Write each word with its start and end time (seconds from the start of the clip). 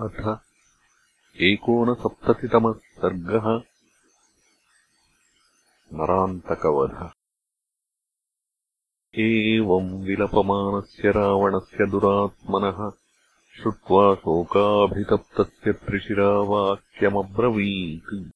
अथ 0.00 0.38
एकोनसप्ततितमः 1.40 2.72
सर्गः 2.72 3.62
नरान्तकवध। 5.92 7.10
एवम् 9.18 10.04
विलपमानस्य 10.04 11.10
रावणस्य 11.10 11.86
दुरात्मनः 11.86 12.92
श्रुत्वा 13.56 14.14
शोकाभितप्तस्य 14.14 15.72
त्रिशिरावाक्यमब्रवीत्। 15.72 18.30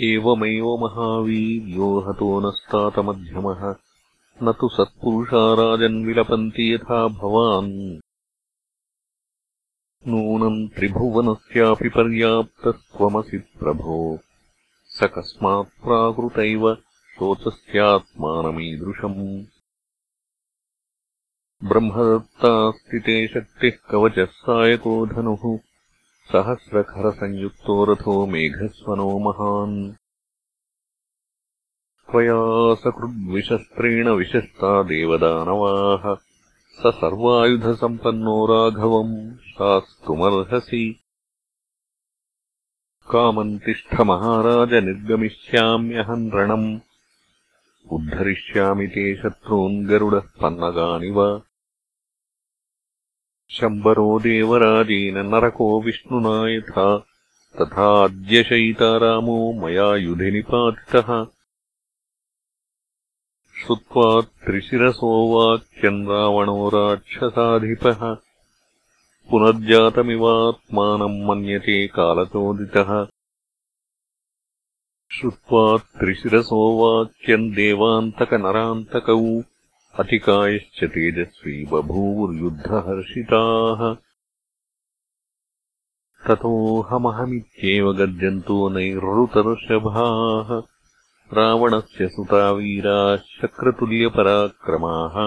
एवमेव 0.00 0.76
महावीर्यो 0.76 2.00
हतो 2.00 2.40
नस्तातमध्यमः। 2.40 3.74
न 4.42 4.52
तु 4.52 4.68
सत्पुरुषा 4.68 5.54
राजन्विलपन्ति 5.54 6.74
यथा 6.74 7.08
भवान्। 7.08 8.00
नूनम् 10.06 10.68
त्रिभुवनस्यापि 10.68 11.88
पर्याप्तस्त्वमसि 11.88 13.38
प्रभो। 13.38 14.18
स 14.88 15.02
कस्मात् 15.02 15.66
प्राकृतैव 15.66 16.76
शोचस्यात्मानमीदृशम्। 17.14 19.44
ब्रह्मदत्तास्ति 21.68 22.98
ते 22.98 23.28
शक्तिः 23.28 23.72
कवचः 23.90 24.24
सायको 24.24 25.06
धनुः। 25.06 25.58
सहस्रखरसंयुक्तो 26.32 27.84
रथो 27.84 28.26
मेघस्वनो 28.26 29.18
महान्। 29.18 29.92
त्वया 32.10 32.74
सकृद्विशस्त्रेण 32.74 34.08
विशस्ता 34.08 34.82
देवदानवाः 34.82 36.33
स 36.74 36.82
सर्वायुधसम्पन्नो 36.86 38.46
राघवम् 38.46 39.36
शास्तुमर्हसि। 39.36 41.00
कामम् 43.10 43.58
तिष्ठ 43.58 44.00
महाराज 44.00 44.74
निर्गमिष्याम्यहम् 44.74 46.30
रणम् 46.34 46.80
उद्धरिष्यामि 47.92 48.86
ते 48.86 49.16
शत्रून् 49.16 49.86
गरुडः 49.86 50.20
पन्नगानि 50.20 51.10
वा 51.10 51.40
शम्बरो 53.50 54.18
देवराजेन 54.18 55.18
नरको 55.18 55.82
विष्णुना 55.82 56.50
यथा। 56.50 56.98
तथा 57.60 58.04
अद्य 58.04 58.42
रामो 58.80 59.52
मया 59.52 59.96
युधि 59.96 60.30
निपातितः 60.30 61.26
श्रुत्वा 63.60 64.20
त्रिशिरसोवाक्यम् 64.20 66.08
रावणो 66.08 66.68
राक्षसाधिपः 66.68 68.16
पुनर्जातमिवात्मानम् 69.30 71.26
मन्यते 71.26 71.86
कालतोदितः 71.86 73.06
श्रुत्वा 75.10 75.76
त्रिशिरसोवाक्यम् 75.76 77.54
देवान्तकनरान्तकौ 77.54 79.42
अतिकायश्च 79.98 80.84
तेजस्वी 80.84 81.66
बभूवुर्युद्धहर्षिताः। 81.66 83.96
ततोऽहमहमित्येव 86.26 87.92
गर्जन्तो 87.92 88.68
नैरृतर्षभाः 88.68 90.73
रावणस्य 91.36 92.08
सुता 92.08 92.50
वीराः 92.52 93.16
शक्रतुल्यपराक्रमाः 93.16 95.18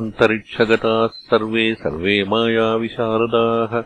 अन्तरिक्षगताः 0.00 1.06
सर्वे 1.28 1.74
सर्वे 1.74 2.24
मायाविशारदाः 2.24 3.80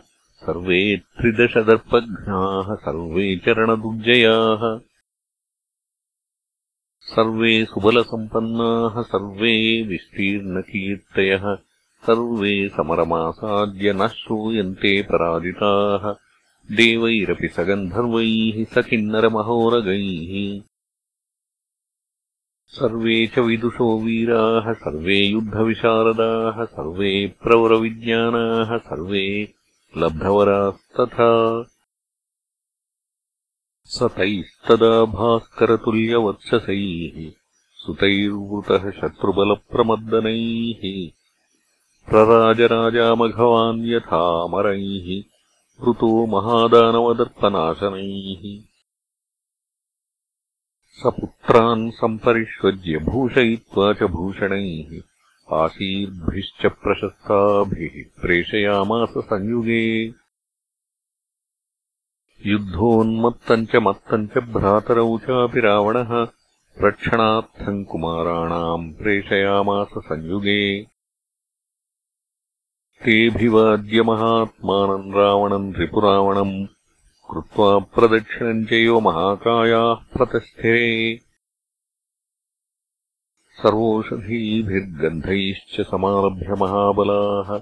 सर्वे 0.45 0.81
त्रिदशदर्पघ्नाः 0.97 2.73
सर्वे 2.85 3.35
चरणदुर्जयाः। 3.45 4.65
सर्वे 7.13 7.53
सुबलसम्पन्नाः 7.65 9.01
सर्वे 9.13 9.55
विस्तीर्णकीर्तयः 9.89 11.53
सर्वे 12.07 12.53
समरमासाद्य 12.77 13.93
न 13.93 14.07
श्रूयन्ते 14.07 15.01
पराजिताः 15.11 16.13
देवैरपि 16.71 17.47
सगन्धर्वैः 17.47 18.65
सकिन्नरमहोरगैः 18.75 20.61
सर्वे 22.67 23.27
च 23.27 23.39
विदुषो 23.39 23.99
वीराः 23.99 24.73
सर्वे 24.73 25.17
युद्धविशारदाः 25.19 26.65
सर्वे 26.65 27.11
प्रवरविज्ञानाः 27.43 28.77
सर्वे 28.77 29.53
लब्धवरास्तथा। 29.97 31.31
स 33.85 34.03
तैस्तदा 34.03 34.95
सुतैर्वृतः 37.85 38.91
शत्रुबलप्रमर्दनैः 38.91 40.81
प्रराजराजामघवान् 42.09 43.85
यथामरैः 43.85 45.34
वृतो 45.81 46.25
महादानवदर्पनाशनैः 46.25 48.63
स 50.87 51.03
पुत्रान् 51.05 51.91
सम्परिष्वज्य 51.91 52.97
भूषयित्वा 52.97 53.93
च 53.93 54.03
भूषणैः। 54.03 55.01
आशीर्भिश्च 55.53 56.65
प्रशस्ताभिः 56.65 58.21
प्रेषयामास 58.21 59.09
संयुगे। 59.09 60.13
युद्धोन्मत्तम् 62.45 63.65
च 63.65 63.75
मत्तम् 63.75 64.27
च 64.27 64.37
भ्रातरौ 64.37 65.17
चापि 65.17 65.59
रावणः। 65.59 66.27
रक्षणार्थम् 66.81 67.85
कुमाराणाम् 67.85 68.93
प्रेषयामास 68.93 69.87
संयुगे 69.97 70.94
तेऽभिवाद्यमहात्मानम् 73.05 75.13
रावणम् 75.13 75.75
रिपुरावणम् 75.75 76.67
कृत्वा 77.31 77.79
प्रदक्षिणम् 77.79 78.65
चैव 78.65 78.99
महाकायाः 78.99 79.93
प्रतस्थिरे 79.93 81.21
सर्वोषधीभिर्गन्धैश्च 83.61 85.81
समारभ्य 85.81 86.47
महाबलाः। 86.47 87.59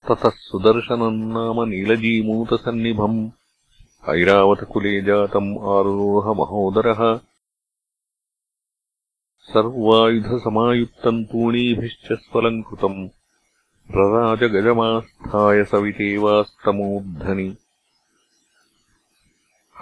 ततः 0.09 0.31
सुदर्शनम् 0.31 1.33
नाम 1.33 1.69
नीलजीमूतसन्निभम्। 1.69 3.31
ऐरावतकुले 4.09 5.03
जातम् 5.03 5.59
आरोहमहोदरः 5.59 7.21
सर्वायुधसमायुक्तम् 9.41 11.25
तूणीभिश्च 11.25 12.13
स्वलङ्कृतम्। 12.13 13.09
रराजगजमास्थाय 13.91 15.65
सवितेवास्तमूर्धनि 15.65 17.57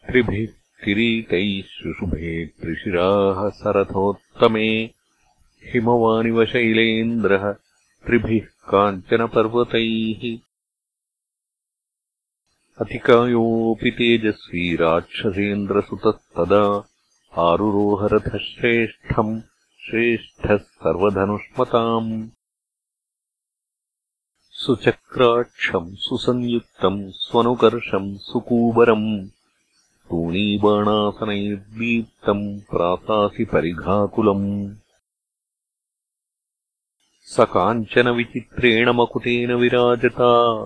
त्रिभिः 0.08 0.48
किरीटैः 0.86 1.62
शुशुभे 1.62 2.46
त्रिशिराः 2.46 3.50
सरथोत्तमे। 3.50 4.90
हिमवानिव 5.64 6.46
शैलेन्द्रः 6.46 7.56
त्रिभिः 8.06 8.70
काञ्चनपर्वतैः 8.70 10.38
अतिकायोऽपि 12.82 13.92
तेजस्वी 13.92 14.76
राक्षसेन्द्रसुतस्तदा 14.76 16.90
आरुरोहरथः 17.38 18.38
श्रेष्ठम् 18.38 19.42
श्रेष्ठः 19.86 20.58
सर्वधनुष्मताम् 20.58 22.28
सुचक्राक्षम् 24.52 25.96
सुसंयुक्तम् 25.96 27.12
स्वनुकर्षम् 27.12 28.18
सुकूबरम् 28.18 29.28
तूणीबाणासनैर्दीप्तम् 30.10 32.60
प्रासासि 32.60 33.46
परिघाकुलम्। 33.46 34.76
स 37.22 37.40
काञ्चनविचित्रेण 37.40 38.90
मकुटेन 38.90 39.54
विराजता 39.54 40.66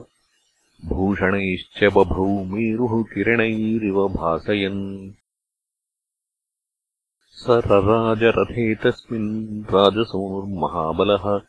भूषणैश्च 0.85 1.83
बभौ 1.83 2.43
मेरुः 2.43 3.03
किरणैरिव 3.03 4.07
भासयन्। 4.07 5.11
स 7.31 7.45
रराजरथे 7.49 8.75
तस्मिन् 8.75 9.63
राजसोर्महाबलः 9.63 11.41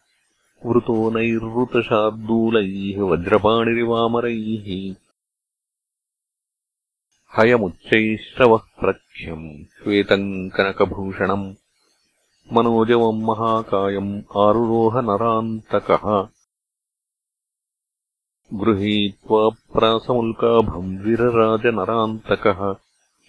वृतो 0.67 1.11
नैरृतशार्दूलैः 1.11 3.03
वज्रपाणिरिवामरैः। 3.03 4.94
हयमुच्चैश्रवः 7.38 8.61
प्रख्यम् 8.81 9.65
श्वेतम् 9.65 10.50
कनकभूषणम् 10.50 11.55
मनोजवम् 12.53 13.23
महाकायम् 13.23 14.23
आरुरोहनरान्तकः 14.37 16.29
गृहीत्वा 18.55 19.49
प्रासमुल्काभम् 19.49 20.99
विरराजनरान्तकः। 20.99 22.75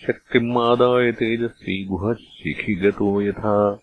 शक्तिम् 0.07 0.57
आदाय 0.57 1.11
तेजस्वी 1.11 1.85
गुहः 1.85 2.13
शिखिगतो 2.13 3.21
यथा। 3.21 3.79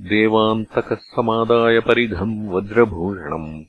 देवान्तकः 0.00 0.94
समादाय 0.94 1.80
परिघम् 1.80 2.48
वज्रभूषणम्। 2.48 3.64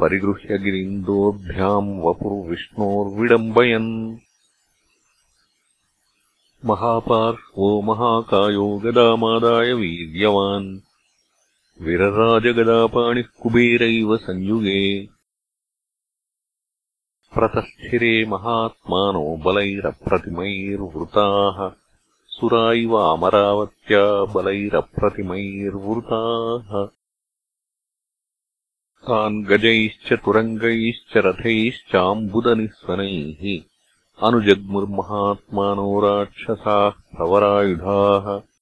परिगृह्य 0.00 0.58
गिरिन्दोभ्याम् 0.58 2.00
वपुर्विष्णोर्विडम्बयन् 2.00 4.16
महापार्श्वो 6.64 7.82
महाकायो 7.82 8.80
गदामादाय 8.84 9.72
वीर्यवान् 9.72 10.80
विरराजगदापाणिः 11.80 13.24
कुबेरैव 13.42 14.16
संयुगे। 14.16 15.08
प्रतस्थिरे 17.34 18.26
महात्मानो 18.26 19.36
बलैरप्रतिमैर्वृताः। 19.36 21.70
सुरा 22.26 22.72
इव 22.72 22.94
अमरावत्या 22.94 24.24
बलैरप्रतिमैर्वृताः। 24.24 26.88
तान् 29.04 29.44
गजैश्च 29.44 30.12
तुरङ्गैश्च 30.12 31.16
रथैश्चाम्बुदनिःस्वनैः। 31.16 33.60
अनुजग्मुर्महात्मानो 34.26 36.00
राक्षसाः 36.00 36.90
प्रवरायुधाः 36.90 38.53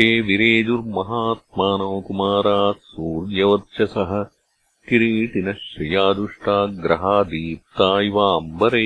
ते 0.00 0.20
विरेजुर्महात्मानो 0.20 2.00
कुमाराः 2.00 2.72
सूर्यवर्चसः 2.72 4.22
किरीटिनः 4.88 5.52
श्रियादुष्टाग्रहा 5.52 7.22
दीप्ता 7.22 8.00
इवाम्बरे 8.00 8.84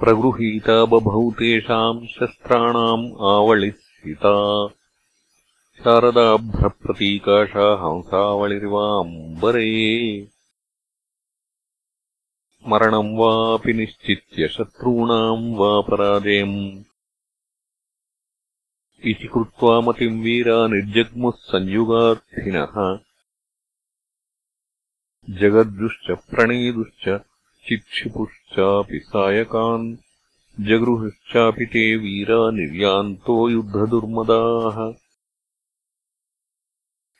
प्रगृहीता 0.00 0.84
बभौ 0.84 1.30
तेषाम् 1.30 2.06
शस्त्राणाम् 2.06 3.04
आवलिस्थिता। 3.20 4.68
शारदाभ्रप्रतीकाशा 5.78 7.68
हंसावलिर्वाम्बरे 7.74 9.68
मरणम् 12.68 13.18
वापि 13.18 13.72
निश्चित्य 13.72 14.48
शत्रूणाम् 14.48 15.54
वा 15.56 15.80
पराजयम् 15.80 16.93
इति 19.06 19.28
कृत्वा 19.28 19.80
मतिम् 19.80 20.22
वीरा 20.22 20.66
निर्जग्मुः 20.66 21.32
संयुगार्थिनः। 21.36 22.98
जगद्जुश्च 25.30 26.10
प्रणेदुश्च 26.10 27.20
चिक्षिपुश्चापि 27.68 28.98
सायकान् 28.98 29.96
जगृहुश्चापि 30.60 31.66
ते 31.66 31.96
वीरा 31.96 32.50
निर्यान्तो 32.50 33.50
युद्धदुर्मदाः। 33.50 34.92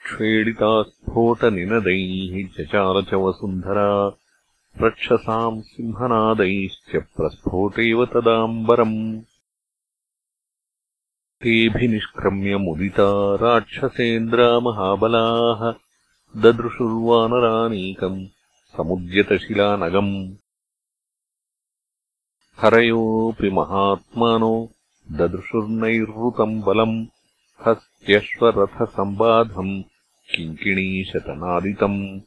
क्षेडिता 0.05 0.83
स्फोटनिनदैः 0.83 2.49
चचार 2.49 3.03
च 3.03 3.15
वसुन्धरा 3.15 4.19
रक्षसाम् 4.81 5.63
सिंहनादैश्च 5.63 6.97
प्रस्फोटेव 6.97 8.07
तदाम्बरम् 8.07 9.23
तेऽभिनिष्क्रम्य 11.45 12.57
मुदिता 12.57 13.35
राक्षसेन्द्रा 13.35 14.61
महाबलाः 14.61 15.75
ददृशुर्वानरानीकम् 16.43 18.27
समुद्यतशिलानगम्। 18.77 20.37
हरयोऽपि 22.61 23.51
महात्मानो 23.51 24.71
ददृशुर्नैरृतम् 25.13 26.63
बलम् 26.63 27.07
हस्त्यश्वरथसम्बाधम् 27.67 29.83
किङ्किणीशतनादितम्। 30.37 32.21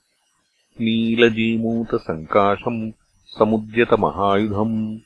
नीलजीमूतसङ्काशम् 0.82 2.92
समुद्यतमहायुधम् 3.40 5.00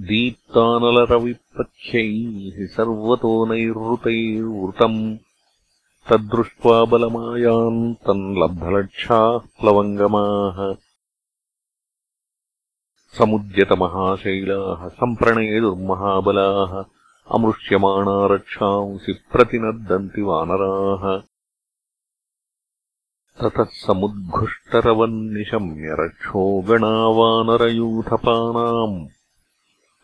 दीप्तानलरविपथ्यैः 0.00 2.66
सर्वतो 2.66 3.46
नैरृतैर्वृतम् 3.46 5.16
तद्दृष्ट्वा 6.10 6.84
बलमायान् 6.84 7.94
तम् 7.94 8.38
लब्धलक्षाः 8.38 9.38
प्लवङ्गमाः। 9.38 10.76
समुद्यतमहाशैलाः 13.18 14.88
सम्प्रणेदुर्महाबलाः 14.88 16.84
अमृष्यमाणा 17.30 18.26
रक्षांसि 18.26 19.12
प्रतिनद्दन्ति 19.12 20.22
वानराः। 20.22 21.22
ततः 23.40 23.64
समुद्घुष्टरवन्निशम्य 23.64 25.96
रक्षो 26.00 26.62
गणा 26.62 26.88
वानरयूथपानाम् 26.88 29.13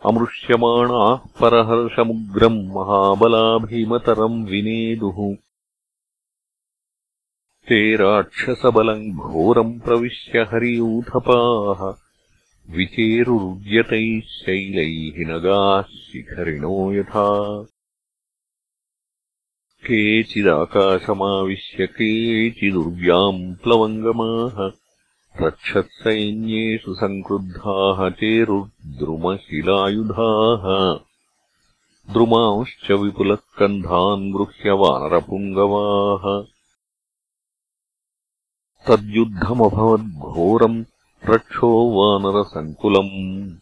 अमृष्यमाणाः 0.06 1.16
परहर्षमुग्रम् 1.16 2.68
महाबलाभीमतरम् 2.68 4.46
विनेदुः। 4.46 5.36
ते 7.68 7.96
राक्षसबलम् 7.96 9.12
घोरम् 9.12 9.80
प्रविश्य 9.80 10.38
हरियूथपाः। 10.38 11.94
विचेरुरुद्यतैः 12.76 14.20
शैलैः 14.20 15.32
नगाः 15.32 15.82
शिखरिणो 15.82 16.92
यथा। 16.92 17.66
केचिदाकाशमाविश्य 19.86 21.86
केचिदुर्व्याम् 21.86 23.54
प्लवङ्गमाः 23.54 24.79
रक्षत्सैन्येषु 25.36 26.94
सङ्क्रुद्धाः 26.94 28.10
चेरुर्द्रुमशिलायुधाः 28.10 29.04
द्रुमांश्च 32.12 32.90
विपुलस्कन्धान् 32.90 34.32
गृह्य 34.32 34.70
वानरपुङ्गवाः। 34.70 36.46
तद्युद्धमभवद्घोरम् 38.88 40.84
रक्षो 41.24 41.70
वानरसङ्कुलम्। 41.96 43.56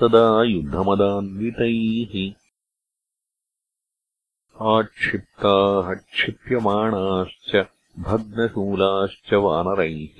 तदा 0.00 0.24
युद्धमदान्वितैः 0.50 2.14
आक्षिप्ताः 4.76 5.92
क्षिप्यमाणाश्च 5.94 7.52
भग्नशूलाश्च 8.08 9.30
वानरैः 9.44 10.18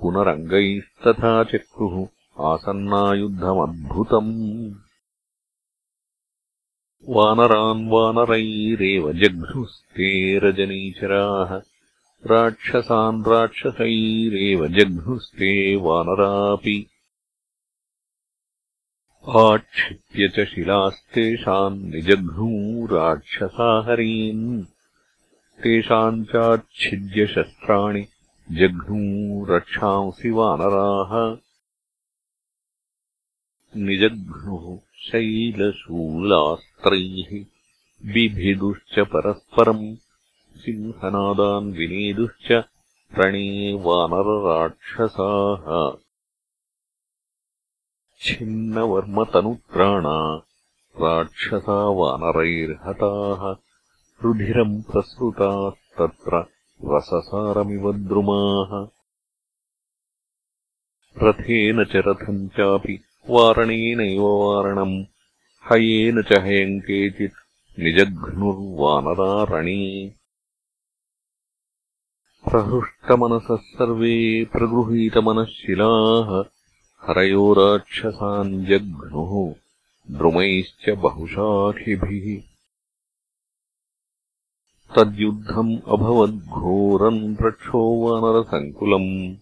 पुनरङ्गैस्तथा 0.00 1.32
चक्रुः 1.52 1.96
आसन्नायुद्धमद्भुतम् 2.52 4.34
वानरान् 7.08 7.88
वानरैरेव 7.88 9.12
जघ्नुस्ते 9.12 10.38
रजनीचराः 10.38 11.56
राक्षसान् 12.26 13.24
राक्षसैरेव 13.28 14.66
जघ्नुस्ते 14.68 15.76
वानरापि। 15.76 16.86
आक्षिप्य 19.28 20.28
च 20.28 20.48
शिलास्तेषाम् 20.48 21.90
निजघ्नू 21.90 22.86
राक्षसाहरीन्। 22.86 24.62
तेषाम् 25.62 26.24
चाच्छिद्य 26.24 27.26
शस्त्राणि 27.26 28.06
जघ्नू 28.52 29.44
रक्षांसि 29.44 30.30
वानराः 30.30 31.36
निजघ्नुः 33.76 34.64
शैलशूलास्त्रैः 35.06 37.30
बिभिदुश्च 38.12 38.98
परस्परम् 38.98 39.96
सिंहनादान् 40.60 41.72
विनेदुश्च 41.72 42.52
रणे 43.18 43.48
वानरराक्षसाः 43.84 45.66
छिन्नवर्मतनुत्राणा 48.20 50.16
राक्षसा 51.00 51.78
वानरैर्हताः 51.98 53.42
रुधिरम् 54.22 54.82
प्रसृतास्तत्र 54.82 56.44
रससारमिव 56.84 57.92
द्रुमाः। 57.92 58.86
रथेन 61.22 61.84
च 61.84 61.96
रथम् 61.96 62.48
चापि 62.48 62.98
वारणेनैव 63.30 64.22
वारणम्। 64.22 65.04
हयेन 65.72 66.22
च 66.22 66.32
हयम् 66.32 66.80
केचित् 66.80 67.32
निजघ्नुर्वानरारणे। 67.78 70.14
प्रहृष्टमनसः 72.48 73.56
सर्वे 73.56 74.44
प्रगृहीतमनः 74.44 75.44
शिलाः 75.44 76.44
हरयो 77.02 77.52
राक्षसान् 77.52 78.66
जघ्नुः 78.66 79.54
द्रुमैश्च 80.10 80.90
बहुशाखिभिः। 80.90 82.42
तद्युद्धम् 84.96 85.88
अभवद्घोरम् 85.88 87.36
रक्षो 87.42 87.78
वानरसङ्कुलम् 87.78 89.36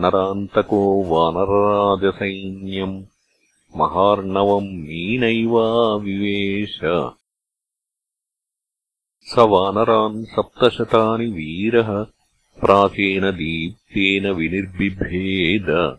नरान्तको 0.00 0.80
वानरराजसैन्यम् 1.10 3.02
महार्णवम् 3.76 4.86
मीनैवाविवेश 4.86 6.80
स 9.30 9.34
वानरान् 9.38 10.24
सप्तशतानि 10.24 11.26
वीरः 11.26 12.06
प्राचेन 12.60 13.30
दीप्तेन 13.30 14.30
विनिर्बिभेद। 14.30 15.98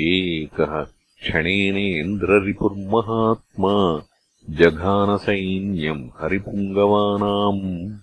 एकः 0.00 0.86
क्षणेनेन्द्ररिपुर्महात्मा 1.22 4.02
जघानसैन्यम् 4.50 6.10
हरिपुङ्गवानाम्। 6.20 7.98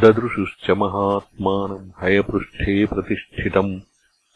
ददृशुश्च 0.00 0.70
महात्मानम् 0.70 1.90
हयपृष्ठे 2.00 2.86
प्रतिष्ठितम्। 2.86 3.80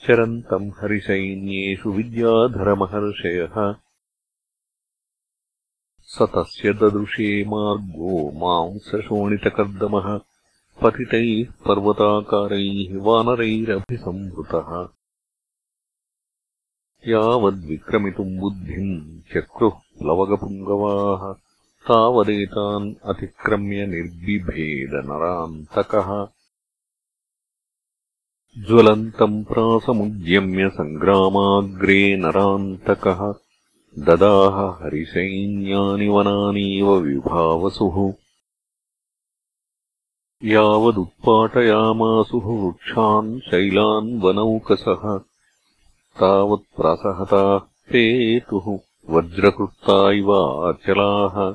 चरन्तम् 0.07 0.71
हरिसैन्येषु 0.71 1.91
विद्याधरमहर्षयः। 1.91 3.75
स 6.03 6.19
तस्य 6.23 6.73
ददृशे 6.73 7.45
मार्गो 7.45 8.31
मांसशोणितकर्दमः। 8.33 10.21
पतितैः 10.83 11.53
पर्वताकारैः 11.69 13.03
वानरैरभिसम्भृतः 13.03 15.00
यावद्विक्रमितुम् 17.09 18.39
बुद्धिम् 18.39 19.21
चक्रुः 19.35 19.71
प्लवगपुङ्गवाः 19.71 21.35
तावदेतान् 21.89 22.95
अतिक्रम्य 23.05 23.87
निर्बिभेदनरान्तकः। 23.87 26.27
ज्वलन्तम् 28.67 29.45
प्रासमुद्यम्य 29.45 30.69
सङ्ग्रामाग्रे 30.69 32.17
नरान्तकः। 32.17 33.35
ददाह 33.99 34.85
हरिसैन्यानि 34.85 36.09
वनानीव 36.09 36.95
विभावसुः। 36.95 38.13
यावदुत्पाटयामासुः 40.45 42.45
वृक्षान् 42.45 43.41
शैलान् 43.41 44.21
वनौकसः 44.21 45.30
तावत्प्रासहताः 46.19 47.59
पेतुः 47.59 48.79
वज्रकृत्ता 49.11 50.13
इव 50.13 50.33
अचलाः 50.69 51.55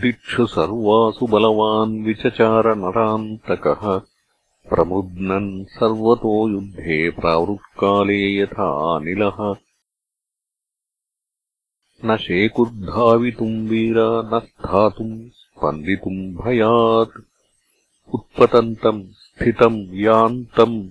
दिक्षु 0.00 0.46
सर्वासु 0.46 1.26
बलवान् 1.26 2.04
विचचारनरान्तकः 2.04 3.98
प्रमुद्नन् 4.70 5.64
सर्वतो 5.64 6.48
युद्धे 6.48 7.10
प्रावृत्काले 7.10 8.38
यथा 8.38 8.96
अनिलः। 8.96 9.56
न 12.04 12.16
शेकुर्धावितुम् 12.16 13.68
वीरा 13.68 14.30
न 14.34 14.38
स्थातुम् 14.38 15.28
स्पन्दितुम् 15.30 16.34
भयात्। 16.34 17.20
उत्पतन्तम् 18.14 19.02
स्थितम् 19.04 19.94
यान्तम् 19.94 20.90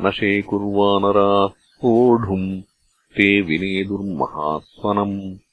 न 0.00 0.10
शेकुर्वानराः 0.10 1.48
सोढुम् 1.48 2.62
ते 3.16 3.40
विनेदुर्महास्वनम् 3.40 5.47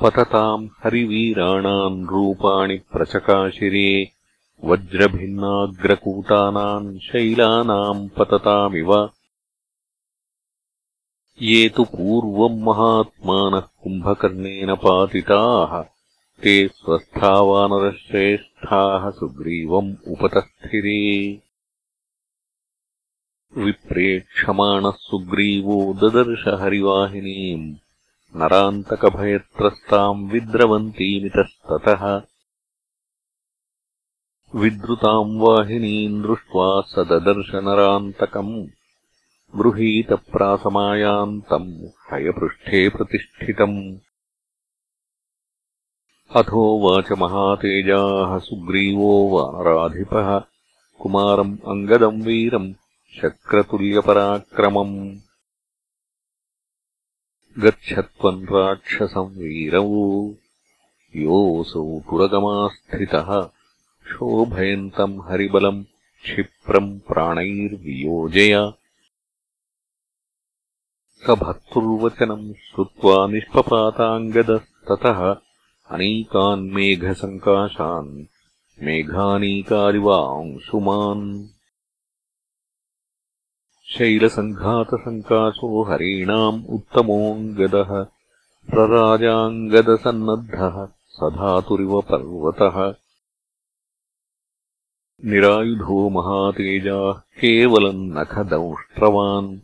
पतताम् 0.00 0.68
हरिवीराणाम् 0.84 2.06
रूपाणि 2.06 2.76
प्रचकाशिरे 2.76 4.12
वज्रभिन्नाग्रकूटानाम् 4.64 6.98
शैलानाम् 6.98 8.08
पततामिव। 8.08 9.10
ये 11.42 11.68
तु 11.68 11.84
पूर्वम् 11.84 12.62
महात्मानः 12.62 13.60
कुम्भकर्णेन 13.60 14.74
पातिताः 14.74 15.84
ते 16.42 16.68
स्वस्थावानरश्रेष्ठाः 16.68 19.10
सुग्रीवम् 19.10 19.94
उपतस्थिरे। 20.08 21.42
विप्रेक्षमाणः 23.58 24.90
सुग्रीवो 24.90 25.94
ददर्श 25.94 26.60
हरिवाहिनीम् 26.60 27.74
नरान्तकभयत्रस्ताम् 28.36 30.30
विद्रवन्तीमितस्ततः। 30.30 32.22
विद्रुताम् 34.54 35.40
वाहिनीम् 35.40 36.22
दृष्ट्वा 36.22 36.82
स 36.86 36.98
ददर्शनरान्तकम् 36.98 38.66
गृहीतप्रासमायान्तम् 39.56 41.88
हयपृष्ठे 42.12 42.88
प्रतिष्ठितम्। 42.88 43.98
अथोवाच 46.36 47.12
महातेजाः 47.12 48.38
सुग्रीवो 48.38 49.28
वानराधिपः। 49.28 50.42
कुमारम् 50.98 51.58
अङ्गदम् 51.58 52.22
वीरम् 52.22 52.74
शक्रतुल्यपराक्रमम् 53.20 55.29
गच्छत्वम् 57.58 58.44
राक्षसम् 58.44 59.26
वीरवो 59.26 60.34
योऽसौ 61.16 62.00
पुरगमास्थितः 62.00 63.50
शोभयन्तम् 64.10 65.28
हरिबलम् 65.28 65.84
क्षिप्रम् 66.22 67.00
प्राणैर्वियोजय। 67.00 68.72
स 71.26 71.30
भर्तुर्वचनम् 71.30 72.52
श्रुत्वा 72.52 73.26
निष्पपाताङ्गदस्ततः 73.26 75.36
अनीकान् 75.90 76.70
मेघसङ्काशान् 76.70 78.24
मेघानीकादिवांशुमान् 78.82 81.48
शैलसङ्घातसङ्काशो 83.94 85.82
हरीणाम् 85.82 86.64
उत्तमोऽङ्गदः 86.68 87.92
प्रराजाङ्गदसन्नद्धः 88.70 90.86
स 91.16 91.30
धातुरिव 91.38 92.00
पर्वतः 92.00 92.94
निरायुधो 95.24 96.08
महातेजाः 96.08 97.12
केवलम् 97.12 98.16
नखदंष्ट्रवान्। 98.16 99.58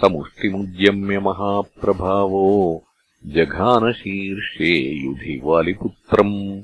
समुष्टिमुद्यम्य 0.00 1.18
महाप्रभावो 1.18 2.84
जघानशीर्षे 3.26 5.04
युधि 5.04 5.40
वालिपुत्रम् 5.44 6.62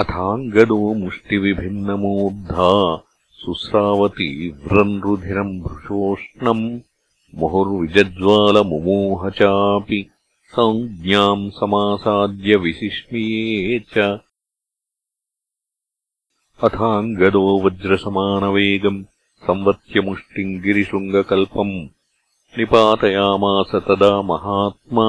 अथाङ्गदो 0.00 0.94
मुष्टिविभिन्नमूर्धा 0.94 2.68
सुस्रावतीव्रम् 3.40 5.02
रुधिरम् 5.02 5.60
भृशोष्णम् 5.62 6.80
मुहुर्विजज्वालमुमोह 7.34 9.28
चापि 9.30 10.00
संज्ञाम् 10.54 11.50
समासाद्य 11.50 12.56
विशिष्मिये 12.56 13.78
च। 13.78 13.98
अथाङ्गदो 16.68 17.44
वज्रसमानवेगम् 17.64 19.04
संवत्यमुष्टिम् 19.46 20.60
गिरिशृङ्गकल्पम् 20.60 21.76
निपातयामास 22.58 23.70
तदा 23.74 24.22
महात्मा 24.32 25.08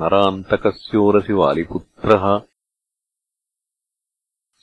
नरान्तकस्योरसि 0.00 1.32
वालिपुत्रः 1.32 2.24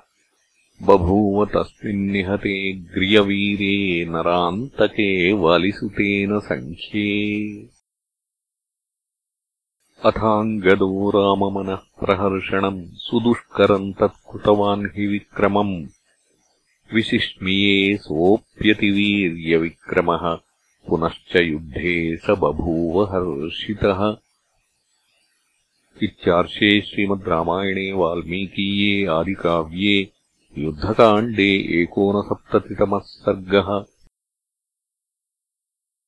बभूव 0.82 1.44
तस्मिन्निहते 1.44 2.72
ग्रियवीरे 2.72 4.04
नरान्तके 4.04 5.32
वालिसुतेन 5.32 6.40
सङ्ख्ये। 6.40 7.68
अथाङ्गदो 10.04 11.10
राममनः 11.10 11.74
प्रहर्षणम् 11.74 12.86
सुदुष्करम् 12.86 13.92
तत्कृतवान् 13.92 14.86
हि 14.86 15.06
विक्रमम्। 15.06 15.86
विशिष्मिये 16.94 17.96
सोऽप्यतिवीर्यविक्रमः 17.96 20.38
पुनश्च 20.88 21.36
युद्धे 21.36 22.16
स 22.16 22.30
बभूव 22.30 23.04
हर्षितः। 23.04 24.16
इत्यार्षे 26.02 26.80
श्रीमद् 26.80 27.28
रामायणे 27.28 27.92
वाल्मीकीये 27.92 29.06
आदिकाव्ये 29.06 30.12
युद्धकाण्डे 30.64 31.50
एकोनसप्ततितमः 31.82 33.00
सर्गः 33.04 33.70